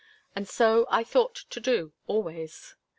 [0.35, 2.73] And so I thought to do always.